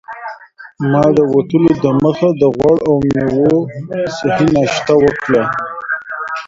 [0.91, 3.57] ما د وتلو دمخه د غوړ او میوو
[4.17, 5.43] صحي ناشته وکړه.